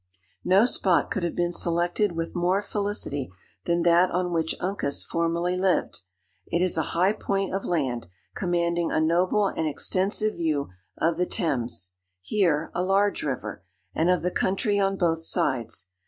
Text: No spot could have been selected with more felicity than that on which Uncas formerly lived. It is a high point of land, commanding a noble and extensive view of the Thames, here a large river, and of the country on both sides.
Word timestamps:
No 0.43 0.65
spot 0.65 1.11
could 1.11 1.21
have 1.21 1.35
been 1.35 1.51
selected 1.53 2.13
with 2.13 2.33
more 2.35 2.59
felicity 2.63 3.31
than 3.65 3.83
that 3.83 4.09
on 4.09 4.33
which 4.33 4.55
Uncas 4.59 5.03
formerly 5.03 5.55
lived. 5.55 5.99
It 6.47 6.59
is 6.63 6.75
a 6.75 6.81
high 6.97 7.13
point 7.13 7.53
of 7.53 7.65
land, 7.65 8.07
commanding 8.33 8.91
a 8.91 8.99
noble 8.99 9.45
and 9.45 9.67
extensive 9.67 10.33
view 10.37 10.69
of 10.97 11.17
the 11.17 11.27
Thames, 11.27 11.91
here 12.19 12.71
a 12.73 12.81
large 12.83 13.21
river, 13.21 13.63
and 13.93 14.09
of 14.09 14.23
the 14.23 14.31
country 14.31 14.79
on 14.79 14.97
both 14.97 15.21
sides. 15.21 15.89